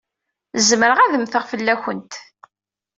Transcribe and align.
Zemreɣ 0.67 0.99
ad 0.99 1.13
mmteɣ 1.17 1.43
fell-awent. 1.51 2.13